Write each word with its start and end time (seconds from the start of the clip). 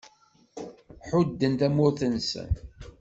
Ḥudden 1.09 1.53
tamurt-nsen. 1.59 2.51